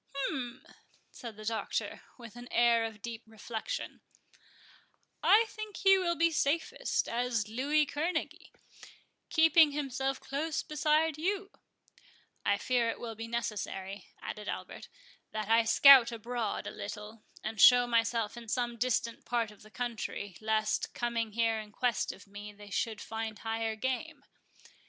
"Hum!" 0.15 0.65
said 1.11 1.35
the 1.37 1.45
Doctor, 1.45 2.01
with 2.17 2.35
an 2.35 2.47
air 2.51 2.85
of 2.85 3.03
deep 3.03 3.21
reflection—"I 3.27 5.45
think 5.47 5.77
he 5.77 5.99
will 5.99 6.15
be 6.15 6.31
safest 6.31 7.07
as 7.07 7.47
Louis 7.47 7.85
Kerneguy, 7.85 8.51
keeping 9.29 9.73
himself 9.73 10.19
close 10.19 10.63
beside 10.63 11.19
you"— 11.19 11.51
"I 12.43 12.57
fear 12.57 12.89
it 12.89 12.99
will 12.99 13.13
be 13.13 13.27
necessary," 13.27 14.07
added 14.19 14.49
Albert, 14.49 14.87
"that 15.33 15.47
I 15.49 15.65
scout 15.65 16.11
abroad 16.11 16.65
a 16.65 16.71
little, 16.71 17.21
and 17.43 17.61
show 17.61 17.85
myself 17.85 18.35
in 18.35 18.47
some 18.47 18.77
distant 18.77 19.23
part 19.23 19.51
of 19.51 19.61
the 19.61 19.69
country, 19.69 20.35
lest, 20.41 20.95
coming 20.95 21.33
here 21.33 21.59
in 21.59 21.71
quest 21.71 22.11
of 22.11 22.25
me, 22.25 22.51
they 22.51 22.71
should 22.71 23.01
find 23.01 23.37
higher 23.37 23.75
game." 23.75 24.23